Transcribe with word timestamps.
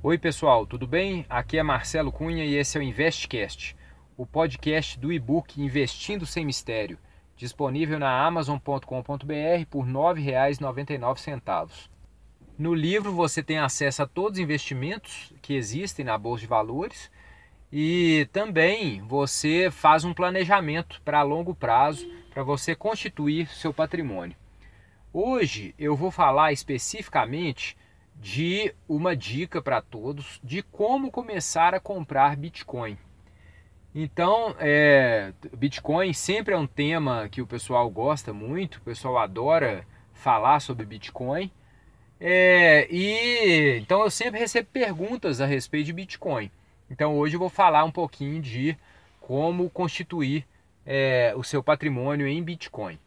Oi, 0.00 0.16
pessoal, 0.16 0.64
tudo 0.64 0.86
bem? 0.86 1.26
Aqui 1.28 1.58
é 1.58 1.62
Marcelo 1.64 2.12
Cunha 2.12 2.44
e 2.44 2.54
esse 2.54 2.78
é 2.78 2.80
o 2.80 2.84
Investcast, 2.84 3.76
o 4.16 4.24
podcast 4.24 4.96
do 4.96 5.12
e-book 5.12 5.60
Investindo 5.60 6.24
Sem 6.24 6.46
Mistério, 6.46 6.96
disponível 7.36 7.98
na 7.98 8.24
amazon.com.br 8.24 8.84
por 9.68 9.84
R$ 9.84 9.92
9,99. 9.92 11.88
No 12.56 12.72
livro 12.72 13.12
você 13.12 13.42
tem 13.42 13.58
acesso 13.58 14.04
a 14.04 14.06
todos 14.06 14.38
os 14.38 14.44
investimentos 14.44 15.34
que 15.42 15.54
existem 15.54 16.04
na 16.04 16.16
bolsa 16.16 16.42
de 16.42 16.46
valores 16.46 17.10
e 17.72 18.28
também 18.32 19.02
você 19.02 19.68
faz 19.68 20.04
um 20.04 20.14
planejamento 20.14 21.02
para 21.02 21.24
longo 21.24 21.56
prazo 21.56 22.08
para 22.30 22.44
você 22.44 22.72
constituir 22.72 23.48
seu 23.48 23.74
patrimônio. 23.74 24.36
Hoje 25.12 25.74
eu 25.76 25.96
vou 25.96 26.12
falar 26.12 26.52
especificamente 26.52 27.76
de 28.20 28.74
uma 28.88 29.16
dica 29.16 29.62
para 29.62 29.80
todos 29.80 30.40
de 30.42 30.62
como 30.62 31.10
começar 31.10 31.74
a 31.74 31.80
comprar 31.80 32.36
Bitcoin. 32.36 32.98
Então, 33.94 34.54
é, 34.58 35.32
Bitcoin 35.56 36.12
sempre 36.12 36.54
é 36.54 36.58
um 36.58 36.66
tema 36.66 37.28
que 37.28 37.40
o 37.40 37.46
pessoal 37.46 37.88
gosta 37.88 38.32
muito, 38.32 38.76
o 38.76 38.82
pessoal 38.82 39.18
adora 39.18 39.86
falar 40.12 40.60
sobre 40.60 40.84
Bitcoin. 40.84 41.50
É, 42.20 42.88
e 42.90 43.78
então 43.78 44.02
eu 44.02 44.10
sempre 44.10 44.40
recebo 44.40 44.68
perguntas 44.72 45.40
a 45.40 45.46
respeito 45.46 45.86
de 45.86 45.92
Bitcoin. 45.92 46.50
Então 46.90 47.16
hoje 47.16 47.36
eu 47.36 47.40
vou 47.40 47.48
falar 47.48 47.84
um 47.84 47.92
pouquinho 47.92 48.42
de 48.42 48.76
como 49.20 49.70
constituir 49.70 50.44
é, 50.84 51.32
o 51.36 51.44
seu 51.44 51.62
patrimônio 51.62 52.26
em 52.26 52.42
Bitcoin. 52.42 52.98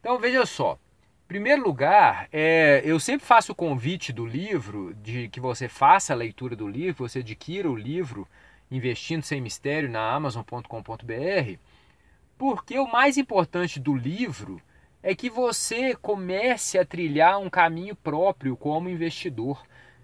Então 0.00 0.18
veja 0.18 0.44
só, 0.44 0.78
primeiro 1.30 1.62
lugar, 1.62 2.28
é, 2.32 2.82
eu 2.84 2.98
sempre 2.98 3.24
faço 3.24 3.52
o 3.52 3.54
convite 3.54 4.12
do 4.12 4.26
livro, 4.26 4.92
de 4.94 5.28
que 5.28 5.38
você 5.38 5.68
faça 5.68 6.12
a 6.12 6.16
leitura 6.16 6.56
do 6.56 6.66
livro, 6.66 7.08
você 7.08 7.20
adquira 7.20 7.70
o 7.70 7.76
livro 7.76 8.26
Investindo 8.68 9.22
Sem 9.22 9.40
Mistério 9.40 9.88
na 9.88 10.10
Amazon.com.br, 10.10 11.56
porque 12.36 12.76
o 12.80 12.90
mais 12.90 13.16
importante 13.16 13.78
do 13.78 13.94
livro 13.94 14.60
é 15.04 15.14
que 15.14 15.30
você 15.30 15.94
comece 15.94 16.76
a 16.76 16.84
trilhar 16.84 17.38
um 17.38 17.48
caminho 17.48 17.94
próprio 17.94 18.56
como 18.56 18.88
investidor, 18.88 19.62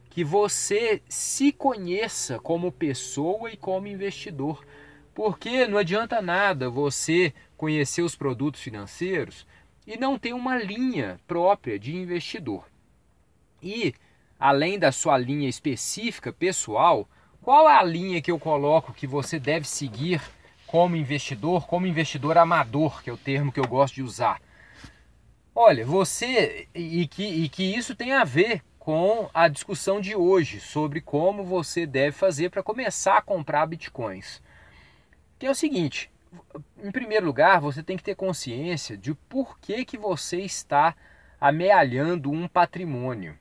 que 0.08 0.22
você 0.22 1.02
se 1.08 1.50
conheça 1.50 2.38
como 2.38 2.70
pessoa 2.70 3.50
e 3.50 3.56
como 3.56 3.88
investidor. 3.88 4.64
Porque 5.12 5.66
não 5.66 5.78
adianta 5.78 6.22
nada 6.22 6.70
você 6.70 7.34
conhecer 7.56 8.02
os 8.02 8.14
produtos 8.14 8.62
financeiros 8.62 9.44
e 9.86 9.96
não 9.96 10.18
tem 10.18 10.32
uma 10.32 10.56
linha 10.56 11.20
própria 11.26 11.78
de 11.78 11.94
investidor. 11.94 12.64
E, 13.62 13.94
além 14.38 14.78
da 14.78 14.90
sua 14.90 15.16
linha 15.16 15.48
específica 15.48 16.32
pessoal, 16.32 17.08
qual 17.40 17.68
é 17.68 17.76
a 17.76 17.82
linha 17.82 18.20
que 18.20 18.30
eu 18.30 18.38
coloco 18.38 18.92
que 18.92 19.06
você 19.06 19.38
deve 19.38 19.68
seguir 19.68 20.20
como 20.66 20.96
investidor, 20.96 21.66
como 21.66 21.86
investidor 21.86 22.36
amador, 22.36 23.02
que 23.02 23.08
é 23.08 23.12
o 23.12 23.16
termo 23.16 23.52
que 23.52 23.60
eu 23.60 23.68
gosto 23.68 23.94
de 23.94 24.02
usar? 24.02 24.40
Olha, 25.54 25.86
você 25.86 26.68
e 26.74 27.06
que, 27.06 27.24
e 27.24 27.48
que 27.48 27.62
isso 27.62 27.94
tem 27.94 28.12
a 28.12 28.24
ver 28.24 28.62
com 28.78 29.28
a 29.32 29.48
discussão 29.48 30.00
de 30.00 30.14
hoje 30.14 30.60
sobre 30.60 31.00
como 31.00 31.42
você 31.42 31.86
deve 31.86 32.12
fazer 32.16 32.50
para 32.50 32.62
começar 32.62 33.16
a 33.16 33.22
comprar 33.22 33.66
bitcoins. 33.66 34.40
Que 35.38 35.46
é 35.46 35.50
o 35.50 35.54
seguinte, 35.54 36.10
em 36.82 36.90
primeiro 36.90 37.26
lugar, 37.26 37.60
você 37.60 37.82
tem 37.82 37.96
que 37.96 38.02
ter 38.02 38.14
consciência 38.14 38.96
de 38.96 39.14
por 39.14 39.58
que, 39.58 39.84
que 39.84 39.96
você 39.96 40.38
está 40.38 40.94
amealhando 41.40 42.30
um 42.30 42.46
patrimônio. 42.46 43.38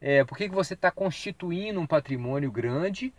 É, 0.00 0.24
por 0.24 0.38
que, 0.38 0.48
que 0.48 0.54
você 0.54 0.74
está 0.74 0.90
constituindo 0.90 1.80
um 1.80 1.86
patrimônio 1.86 2.50
grande? 2.50 3.12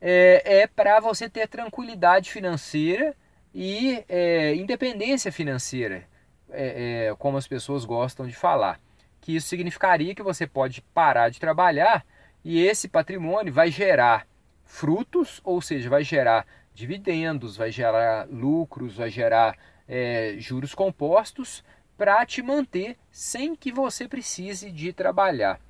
É, 0.00 0.60
é 0.60 0.66
para 0.66 1.00
você 1.00 1.28
ter 1.28 1.48
tranquilidade 1.48 2.30
financeira 2.30 3.14
e 3.54 4.04
é, 4.08 4.54
independência 4.54 5.32
financeira, 5.32 6.04
é, 6.50 7.08
é, 7.08 7.14
como 7.16 7.36
as 7.36 7.46
pessoas 7.46 7.84
gostam 7.84 8.26
de 8.26 8.34
falar. 8.34 8.80
Que 9.20 9.36
isso 9.36 9.48
significaria 9.48 10.14
que 10.14 10.22
você 10.22 10.46
pode 10.46 10.82
parar 10.82 11.28
de 11.28 11.40
trabalhar 11.40 12.04
e 12.44 12.64
esse 12.64 12.88
patrimônio 12.88 13.52
vai 13.52 13.70
gerar 13.70 14.26
frutos, 14.64 15.40
ou 15.44 15.60
seja, 15.60 15.88
vai 15.88 16.04
gerar 16.04 16.46
dividendos, 16.78 17.56
vai 17.56 17.72
gerar 17.72 18.28
lucros, 18.28 18.96
vai 18.96 19.10
gerar 19.10 19.58
é, 19.88 20.36
juros 20.38 20.74
compostos 20.74 21.64
para 21.96 22.24
te 22.24 22.40
manter 22.40 22.96
sem 23.10 23.56
que 23.56 23.72
você 23.72 24.06
precise 24.06 24.70
de 24.70 24.92
trabalhar. 24.92 25.60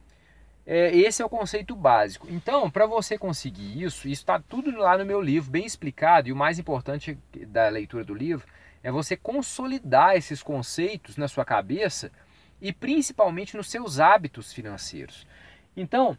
É, 0.67 0.95
esse 0.95 1.23
é 1.23 1.25
o 1.25 1.31
conceito 1.31 1.75
básico. 1.75 2.27
Então, 2.31 2.71
para 2.71 2.85
você 2.85 3.17
conseguir 3.17 3.83
isso, 3.83 4.07
isso 4.07 4.21
está 4.21 4.39
tudo 4.39 4.71
lá 4.77 4.99
no 4.99 5.07
meu 5.07 5.19
livro, 5.23 5.51
bem 5.51 5.65
explicado, 5.65 6.29
e 6.29 6.33
o 6.33 6.37
mais 6.37 6.59
importante 6.59 7.19
da 7.47 7.71
leitura 7.71 8.05
do 8.05 8.13
livro 8.13 8.47
é 8.83 8.93
você 8.93 9.17
consolidar 9.17 10.15
esses 10.15 10.43
conceitos 10.43 11.17
na 11.17 11.27
sua 11.27 11.45
cabeça 11.45 12.13
e 12.61 12.71
principalmente 12.71 13.57
nos 13.57 13.71
seus 13.71 13.99
hábitos 13.99 14.53
financeiros. 14.53 15.27
Então, 15.75 16.19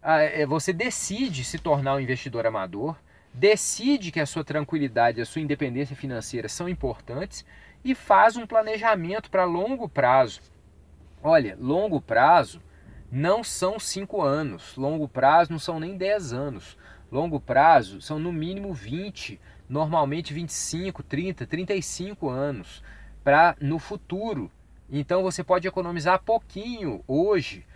é, 0.00 0.46
você 0.46 0.72
decide 0.72 1.42
se 1.42 1.58
tornar 1.58 1.96
um 1.96 2.00
investidor 2.00 2.46
amador, 2.46 2.96
decide 3.32 4.10
que 4.10 4.20
a 4.20 4.26
sua 4.26 4.44
tranquilidade, 4.44 5.20
a 5.20 5.26
sua 5.26 5.42
independência 5.42 5.94
financeira 5.94 6.48
são 6.48 6.68
importantes 6.68 7.44
e 7.84 7.94
faz 7.94 8.36
um 8.36 8.46
planejamento 8.46 9.30
para 9.30 9.44
longo 9.44 9.88
prazo. 9.88 10.40
Olha, 11.22 11.56
longo 11.60 12.00
prazo 12.00 12.60
não 13.10 13.42
são 13.42 13.78
cinco 13.78 14.22
anos, 14.22 14.76
longo 14.76 15.08
prazo 15.08 15.50
não 15.50 15.58
são 15.58 15.80
nem 15.80 15.96
10 15.96 16.32
anos. 16.32 16.76
Longo 17.10 17.40
prazo 17.40 18.02
são 18.02 18.18
no 18.18 18.30
mínimo 18.30 18.74
20, 18.74 19.40
normalmente 19.68 20.34
25, 20.34 21.02
30, 21.02 21.46
35 21.46 22.28
anos 22.28 22.82
para 23.24 23.56
no 23.60 23.78
futuro. 23.78 24.50
Então 24.90 25.22
você 25.22 25.42
pode 25.42 25.66
economizar 25.66 26.22
pouquinho 26.22 27.02
hoje 27.06 27.66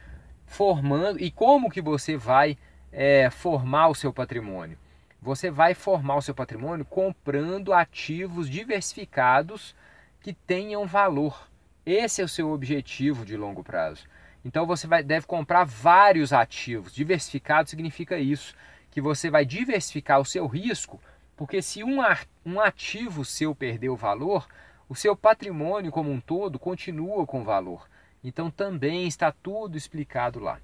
formando. 0.47 1.19
E 1.19 1.31
como 1.31 1.71
que 1.71 1.81
você 1.81 2.17
vai 2.17 2.59
é, 2.91 3.31
formar 3.31 3.89
o 3.89 3.95
seu 3.95 4.13
patrimônio? 4.13 4.79
Você 5.23 5.53
vai 5.53 5.73
formar 5.73 6.17
o 6.17 6.21
seu 6.21 6.35
patrimônio 6.35 6.85
comprando 6.85 7.73
ativos 7.73 8.51
diversificados 8.51 9.73
que 10.21 10.33
tenham 10.33 10.85
valor. 10.85 11.49
Esse 11.87 12.21
é 12.21 12.25
o 12.25 12.29
seu 12.29 12.51
objetivo 12.51 13.25
de 13.25 13.37
longo 13.37 13.63
prazo. 13.63 14.05
Então 14.45 14.67
você 14.67 14.89
vai, 14.89 15.01
deve 15.01 15.25
comprar 15.25 15.63
vários 15.63 16.33
ativos. 16.33 16.93
Diversificado 16.93 17.71
significa 17.71 18.19
isso, 18.19 18.53
que 18.91 19.01
você 19.01 19.31
vai 19.31 19.45
diversificar 19.45 20.21
o 20.21 20.25
seu 20.25 20.45
risco, 20.49 21.01
porque 21.37 21.63
se 21.63 21.85
um, 21.85 21.99
um 22.45 22.61
ativo 22.61 23.25
seu 23.25 23.55
perder 23.55 23.91
o 23.91 23.97
valor, 23.97 24.49
o 24.89 24.97
seu 24.97 25.17
patrimônio 25.17 25.93
como 25.93 26.11
um 26.11 26.21
todo 26.21 26.59
continua 26.59 27.25
com 27.25 27.45
valor. 27.45 27.89
Então 28.25 28.51
também 28.51 29.07
está 29.07 29.31
tudo 29.31 29.79
explicado 29.79 30.41
lá. 30.41 30.59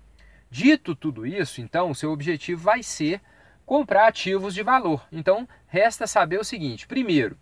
Dito 0.51 0.97
tudo 0.97 1.25
isso, 1.25 1.61
então 1.61 1.91
o 1.91 1.95
seu 1.95 2.11
objetivo 2.11 2.61
vai 2.61 2.83
ser 2.83 3.21
comprar 3.69 4.09
ativos 4.09 4.55
de 4.55 4.63
valor. 4.63 5.07
Então, 5.13 5.47
resta 5.67 6.07
saber 6.07 6.41
o 6.41 6.45
seguinte: 6.45 6.87
primeiro, 6.87 7.37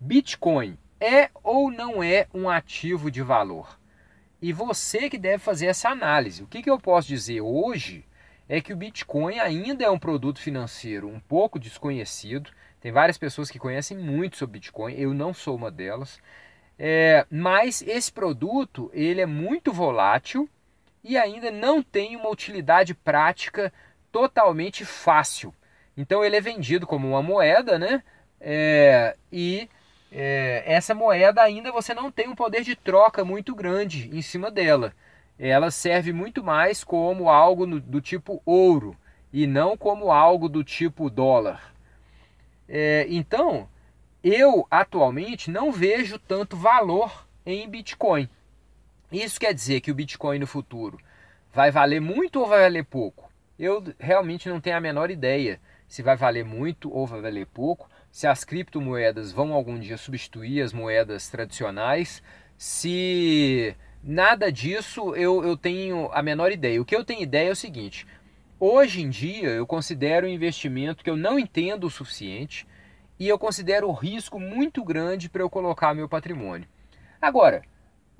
Bitcoin 0.00 0.76
é 1.00 1.30
ou 1.40 1.70
não 1.70 2.02
é 2.02 2.26
um 2.34 2.50
ativo 2.50 3.12
de 3.12 3.22
valor? 3.22 3.78
E 4.42 4.52
você 4.52 5.08
que 5.08 5.16
deve 5.16 5.38
fazer 5.38 5.66
essa 5.66 5.88
análise. 5.88 6.42
O 6.42 6.48
que, 6.48 6.62
que 6.62 6.70
eu 6.70 6.80
posso 6.80 7.06
dizer 7.06 7.40
hoje 7.40 8.04
é 8.48 8.60
que 8.60 8.72
o 8.72 8.76
Bitcoin 8.76 9.38
ainda 9.38 9.84
é 9.84 9.90
um 9.90 9.98
produto 9.98 10.40
financeiro 10.40 11.08
um 11.08 11.20
pouco 11.20 11.60
desconhecido. 11.60 12.50
Tem 12.80 12.90
várias 12.90 13.16
pessoas 13.16 13.48
que 13.48 13.58
conhecem 13.58 13.96
muito 13.96 14.36
sobre 14.36 14.54
Bitcoin, 14.54 14.94
eu 14.94 15.14
não 15.14 15.32
sou 15.32 15.54
uma 15.54 15.70
delas. 15.70 16.20
É, 16.76 17.24
mas 17.30 17.82
esse 17.82 18.12
produto 18.12 18.90
ele 18.92 19.20
é 19.20 19.26
muito 19.26 19.72
volátil 19.72 20.48
e 21.04 21.16
ainda 21.16 21.52
não 21.52 21.82
tem 21.84 22.16
uma 22.16 22.30
utilidade 22.30 22.94
prática 22.94 23.72
totalmente 24.10 24.84
fácil. 24.84 25.54
Então 25.98 26.24
ele 26.24 26.36
é 26.36 26.40
vendido 26.40 26.86
como 26.86 27.08
uma 27.08 27.22
moeda, 27.22 27.76
né? 27.76 28.04
É, 28.40 29.16
e 29.32 29.68
é, 30.12 30.62
essa 30.64 30.94
moeda 30.94 31.42
ainda 31.42 31.72
você 31.72 31.92
não 31.92 32.08
tem 32.08 32.28
um 32.28 32.36
poder 32.36 32.62
de 32.62 32.76
troca 32.76 33.24
muito 33.24 33.52
grande 33.52 34.08
em 34.16 34.22
cima 34.22 34.48
dela. 34.48 34.94
Ela 35.36 35.72
serve 35.72 36.12
muito 36.12 36.42
mais 36.44 36.84
como 36.84 37.28
algo 37.28 37.66
no, 37.66 37.80
do 37.80 38.00
tipo 38.00 38.40
ouro 38.46 38.96
e 39.32 39.44
não 39.44 39.76
como 39.76 40.12
algo 40.12 40.48
do 40.48 40.62
tipo 40.62 41.10
dólar. 41.10 41.74
É, 42.68 43.04
então, 43.08 43.68
eu 44.22 44.68
atualmente 44.70 45.50
não 45.50 45.72
vejo 45.72 46.16
tanto 46.16 46.56
valor 46.56 47.26
em 47.44 47.68
Bitcoin. 47.68 48.28
Isso 49.10 49.40
quer 49.40 49.52
dizer 49.52 49.80
que 49.80 49.90
o 49.90 49.94
Bitcoin 49.94 50.38
no 50.38 50.46
futuro 50.46 50.96
vai 51.52 51.72
valer 51.72 52.00
muito 52.00 52.38
ou 52.38 52.46
vai 52.46 52.60
valer 52.60 52.84
pouco? 52.84 53.28
Eu 53.58 53.82
realmente 53.98 54.48
não 54.48 54.60
tenho 54.60 54.76
a 54.76 54.80
menor 54.80 55.10
ideia 55.10 55.60
se 55.88 56.02
vai 56.02 56.16
valer 56.16 56.44
muito 56.44 56.92
ou 56.92 57.06
vai 57.06 57.20
valer 57.20 57.46
pouco, 57.46 57.90
se 58.10 58.26
as 58.26 58.44
criptomoedas 58.44 59.32
vão 59.32 59.52
algum 59.52 59.78
dia 59.78 59.96
substituir 59.96 60.62
as 60.62 60.72
moedas 60.72 61.28
tradicionais, 61.28 62.22
se 62.56 63.74
nada 64.02 64.52
disso 64.52 65.14
eu, 65.16 65.42
eu 65.44 65.56
tenho 65.56 66.10
a 66.12 66.22
menor 66.22 66.52
ideia. 66.52 66.80
O 66.80 66.84
que 66.84 66.94
eu 66.94 67.04
tenho 67.04 67.22
ideia 67.22 67.48
é 67.48 67.52
o 67.52 67.56
seguinte: 67.56 68.06
Hoje 68.60 69.02
em 69.02 69.08
dia, 69.08 69.50
eu 69.50 69.64
considero 69.64 70.26
um 70.26 70.30
investimento 70.30 71.04
que 71.04 71.10
eu 71.10 71.16
não 71.16 71.38
entendo 71.38 71.84
o 71.84 71.90
suficiente 71.90 72.66
e 73.16 73.28
eu 73.28 73.38
considero 73.38 73.88
o 73.88 73.92
risco 73.92 74.40
muito 74.40 74.82
grande 74.82 75.28
para 75.28 75.42
eu 75.42 75.48
colocar 75.48 75.94
meu 75.94 76.08
patrimônio. 76.08 76.66
Agora, 77.22 77.62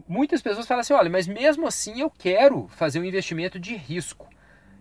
muitas 0.07 0.41
pessoas 0.41 0.65
falam 0.65 0.83
assim: 0.83 0.93
olha, 0.93 1.11
mas 1.11 1.27
mesmo 1.27 1.67
assim 1.67 2.01
eu 2.01 2.09
quero 2.09 2.69
fazer 2.69 3.01
um 3.01 3.05
investimento 3.05 3.59
de 3.59 3.75
risco. 3.75 4.29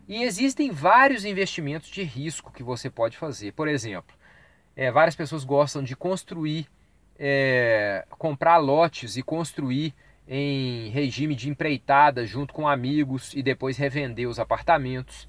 E 0.08 0.24
existem 0.24 0.72
vários 0.72 1.26
investimentos 1.26 1.90
de 1.90 2.02
risco 2.02 2.52
que 2.52 2.64
você 2.64 2.90
pode 2.90 3.18
fazer. 3.18 3.52
Por 3.52 3.68
exemplo, 3.68 4.16
é, 4.76 4.90
várias 4.90 5.16
pessoas 5.16 5.44
gostam 5.44 5.84
de 5.84 5.96
construir, 5.98 6.68
é, 7.20 8.06
comprar 8.12 8.58
lotes 8.58 9.18
e 9.18 9.24
construir 9.24 9.94
em 10.26 10.90
regime 10.90 11.36
de 11.36 11.50
empreitada 11.50 12.26
junto 12.26 12.54
com 12.54 12.68
amigos 12.68 13.34
e 13.34 13.44
depois 13.44 13.78
revender 13.78 14.30
os 14.30 14.40
apartamentos. 14.40 15.28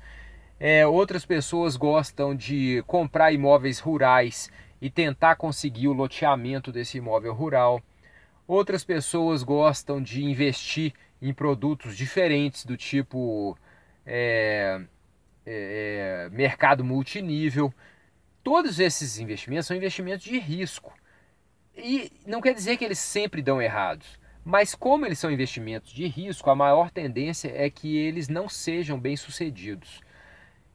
É, 0.61 0.87
outras 0.87 1.25
pessoas 1.25 1.77
gostam 1.77 2.35
de 2.35 2.83
comprar 2.87 3.33
imóveis 3.33 3.81
rurais 3.81 4.51
e 4.81 4.89
tentar 4.89 5.37
conseguir 5.37 5.89
o 5.89 5.93
loteamento 5.93 6.71
desse 6.71 6.99
imóvel 6.99 7.35
rural. 7.35 7.83
Outras 8.47 8.85
pessoas 8.85 9.43
gostam 9.43 10.01
de 10.01 10.25
investir 10.25 10.93
em 11.21 11.33
produtos 11.35 11.97
diferentes 11.97 12.65
do 12.65 12.77
tipo 12.77 13.57
é, 14.09 14.81
é, 15.45 16.27
é 16.27 16.31
mercado 16.31 16.83
multinível. 16.83 17.73
Todos 18.43 18.81
esses 18.81 19.19
investimentos 19.19 19.67
são 19.67 19.77
investimentos 19.77 20.25
de 20.25 20.39
risco. 20.39 20.93
E 21.77 22.11
não 22.27 22.41
quer 22.41 22.55
dizer 22.55 22.77
que 22.77 22.85
eles 22.85 22.99
sempre 22.99 23.43
dão 23.43 23.61
errados. 23.61 24.19
Mas 24.45 24.75
como 24.75 25.05
eles 25.05 25.19
são 25.19 25.31
investimentos 25.31 25.93
de 25.93 26.07
risco, 26.07 26.49
a 26.49 26.57
maior 26.57 26.91
tendência 26.91 27.53
é 27.55 27.69
que 27.69 27.97
eles 27.99 28.29
não 28.29 28.49
sejam 28.49 28.99
bem 28.99 29.15
sucedidos. 29.15 30.01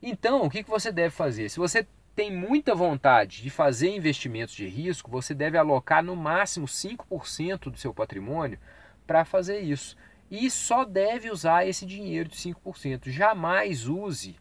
Então, 0.01 0.44
o 0.44 0.50
que 0.50 0.63
você 0.63 0.91
deve 0.91 1.09
fazer? 1.09 1.50
Se 1.50 1.57
você 1.57 1.88
tem 2.15 2.31
muita 2.31 2.75
vontade 2.75 3.41
de 3.41 3.50
fazer 3.50 3.89
investimentos 3.89 4.53
de 4.53 4.68
risco, 4.68 5.09
você 5.09 5.33
deve 5.33 5.57
alocar 5.57 6.03
no 6.03 6.15
máximo 6.15 6.68
5% 6.68 7.71
do 7.71 7.77
seu 7.77 7.94
patrimônio 7.94 8.59
para 9.07 9.25
fazer 9.25 9.62
isso. 9.62 9.97
E 10.35 10.50
só 10.50 10.83
deve 10.83 11.30
usar 11.30 11.68
esse 11.68 11.85
dinheiro 11.85 12.27
de 12.27 12.35
5%. 12.35 13.12
Jamais 13.12 13.88
use 13.88 14.35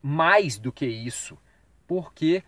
mais 0.00 0.60
do 0.60 0.70
que 0.70 0.86
isso, 0.86 1.36
porque 1.88 2.44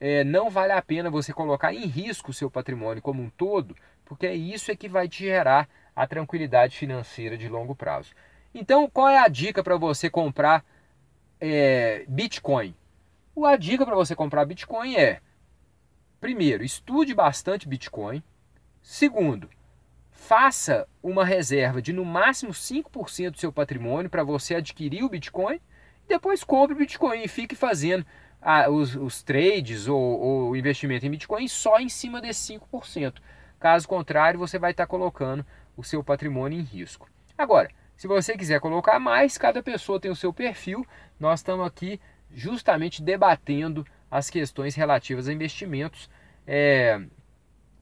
é, 0.00 0.24
não 0.24 0.48
vale 0.48 0.72
a 0.72 0.80
pena 0.80 1.10
você 1.10 1.34
colocar 1.34 1.74
em 1.74 1.84
risco 1.84 2.30
o 2.30 2.32
seu 2.32 2.50
patrimônio 2.50 3.02
como 3.02 3.22
um 3.22 3.28
todo, 3.28 3.76
porque 4.06 4.26
é 4.26 4.34
isso 4.34 4.72
é 4.72 4.74
que 4.74 4.88
vai 4.88 5.06
te 5.06 5.22
gerar 5.22 5.68
a 5.94 6.06
tranquilidade 6.06 6.78
financeira 6.78 7.36
de 7.36 7.46
longo 7.46 7.76
prazo. 7.76 8.14
Então, 8.54 8.88
qual 8.88 9.10
é 9.10 9.18
a 9.18 9.28
dica 9.28 9.62
para 9.62 9.76
você 9.76 10.08
comprar 10.08 10.64
é, 11.38 12.06
Bitcoin? 12.08 12.74
A 13.44 13.56
dica 13.56 13.84
para 13.84 13.96
você 13.96 14.16
comprar 14.16 14.46
Bitcoin 14.46 14.96
é: 14.96 15.20
primeiro, 16.22 16.64
estude 16.64 17.12
bastante 17.12 17.68
Bitcoin. 17.68 18.22
Segundo, 18.80 19.50
faça 20.14 20.88
uma 21.02 21.24
reserva 21.24 21.82
de 21.82 21.92
no 21.92 22.04
máximo 22.04 22.52
5% 22.52 23.32
do 23.32 23.38
seu 23.38 23.52
patrimônio 23.52 24.08
para 24.08 24.24
você 24.24 24.54
adquirir 24.54 25.02
o 25.02 25.08
Bitcoin. 25.08 25.60
Depois 26.08 26.42
compre 26.42 26.74
o 26.74 26.78
Bitcoin 26.78 27.22
e 27.22 27.28
fique 27.28 27.54
fazendo 27.54 28.06
ah, 28.40 28.70
os, 28.70 28.94
os, 28.94 29.22
trades 29.22 29.88
ou, 29.88 30.48
o 30.50 30.56
investimento 30.56 31.04
em 31.04 31.10
Bitcoin 31.10 31.48
só 31.48 31.78
em 31.78 31.88
cima 31.88 32.20
desse 32.20 32.54
5%. 32.58 33.14
Caso 33.58 33.88
contrário, 33.88 34.38
você 34.38 34.58
vai 34.58 34.70
estar 34.70 34.86
colocando 34.86 35.44
o 35.76 35.82
seu 35.82 36.02
patrimônio 36.02 36.58
em 36.58 36.62
risco. 36.62 37.08
Agora, 37.36 37.68
se 37.96 38.06
você 38.06 38.36
quiser 38.36 38.60
colocar 38.60 38.98
mais, 38.98 39.36
cada 39.36 39.62
pessoa 39.62 40.00
tem 40.00 40.10
o 40.10 40.16
seu 40.16 40.32
perfil. 40.32 40.86
Nós 41.18 41.40
estamos 41.40 41.66
aqui 41.66 42.00
justamente 42.32 43.02
debatendo 43.02 43.86
as 44.10 44.30
questões 44.30 44.74
relativas 44.74 45.28
a 45.28 45.32
investimentos. 45.32 46.08
É, 46.46 47.00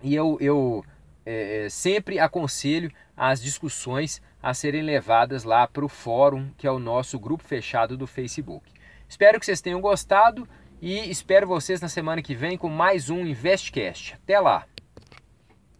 e 0.02 0.14
eu, 0.14 0.38
eu 0.40 0.84
é, 1.24 1.68
sempre 1.70 2.18
aconselho 2.18 2.90
as 3.16 3.42
discussões 3.42 4.20
a 4.42 4.52
serem 4.52 4.82
levadas 4.82 5.44
lá 5.44 5.66
para 5.66 5.84
o 5.84 5.88
fórum, 5.88 6.50
que 6.56 6.66
é 6.66 6.70
o 6.70 6.78
nosso 6.78 7.18
grupo 7.18 7.44
fechado 7.44 7.96
do 7.96 8.06
Facebook. 8.06 8.72
Espero 9.08 9.38
que 9.38 9.46
vocês 9.46 9.60
tenham 9.60 9.80
gostado 9.80 10.48
e 10.80 11.10
espero 11.10 11.46
vocês 11.46 11.80
na 11.80 11.88
semana 11.88 12.22
que 12.22 12.34
vem 12.34 12.58
com 12.58 12.68
mais 12.68 13.08
um 13.08 13.24
Investcast. 13.24 14.14
Até 14.14 14.40
lá! 14.40 14.71